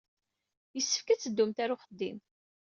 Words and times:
Yessefk 0.75 1.07
ad 1.09 1.19
teddumt 1.19 1.61
ɣer 1.61 1.69
uxeddim. 1.75 2.17